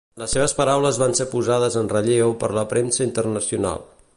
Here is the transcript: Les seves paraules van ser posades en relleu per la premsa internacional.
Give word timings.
Les 0.19 0.31
seves 0.35 0.53
paraules 0.59 0.97
van 1.01 1.13
ser 1.19 1.27
posades 1.33 1.77
en 1.83 1.91
relleu 1.93 2.33
per 2.45 2.49
la 2.61 2.67
premsa 2.73 3.07
internacional. 3.09 3.87